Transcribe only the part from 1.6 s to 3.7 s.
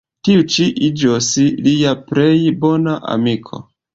lia plej bona amiko.